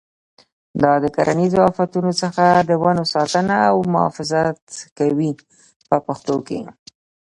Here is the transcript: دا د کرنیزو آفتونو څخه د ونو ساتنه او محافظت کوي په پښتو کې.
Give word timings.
دا 0.81 0.93
د 1.03 1.05
کرنیزو 1.15 1.59
آفتونو 1.69 2.11
څخه 2.21 2.45
د 2.69 2.71
ونو 2.81 3.03
ساتنه 3.13 3.57
او 3.71 3.77
محافظت 3.93 4.61
کوي 4.97 5.31
په 5.89 5.97
پښتو 6.07 6.35
کې. 6.47 6.59